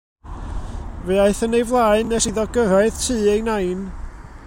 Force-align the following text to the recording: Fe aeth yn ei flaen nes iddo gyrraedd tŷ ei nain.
Fe 1.05 1.13
aeth 1.25 1.43
yn 1.47 1.57
ei 1.59 1.67
flaen 1.71 2.09
nes 2.13 2.27
iddo 2.31 2.45
gyrraedd 2.55 2.95
tŷ 3.05 3.19
ei 3.35 3.45
nain. 3.51 3.81